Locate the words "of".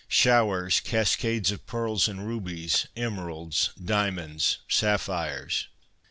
1.51-1.67